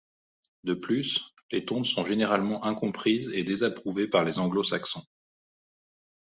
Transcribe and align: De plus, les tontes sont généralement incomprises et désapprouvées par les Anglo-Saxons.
De 0.63 0.73
plus, 0.73 1.31
les 1.51 1.63
tontes 1.63 1.85
sont 1.85 2.05
généralement 2.05 2.63
incomprises 2.65 3.29
et 3.35 3.43
désapprouvées 3.43 4.07
par 4.07 4.23
les 4.25 4.39
Anglo-Saxons. 4.39 5.05